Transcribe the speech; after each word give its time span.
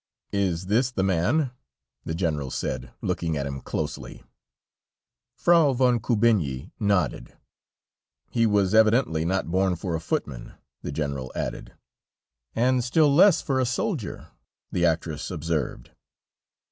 "Is 0.33 0.65
this 0.65 0.89
the 0.89 1.03
man?" 1.03 1.51
the 2.05 2.15
General 2.15 2.49
said, 2.49 2.91
looking 3.03 3.37
at 3.37 3.45
him 3.45 3.61
closely. 3.61 4.23
Frau 5.37 5.73
von 5.73 5.99
Kubinyi 5.99 6.71
nodded. 6.79 7.37
"He 8.31 8.47
was 8.47 8.73
evidently 8.73 9.25
not 9.25 9.51
born 9.51 9.75
for 9.75 9.93
a 9.93 9.99
footman," 10.01 10.53
the 10.81 10.91
General 10.91 11.31
added. 11.35 11.75
"And 12.55 12.83
still 12.83 13.13
less 13.13 13.43
for 13.43 13.59
a 13.59 13.65
soldier," 13.67 14.29
the 14.71 14.87
actress 14.87 15.29
observed. 15.29 15.91